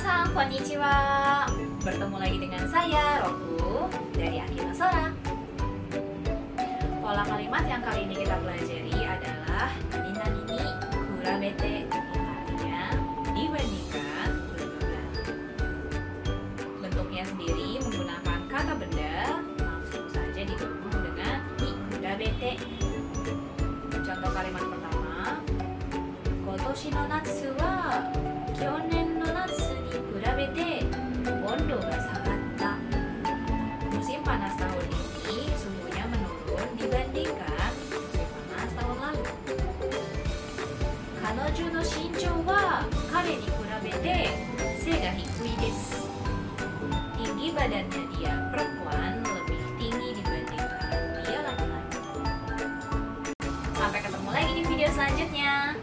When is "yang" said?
7.68-7.84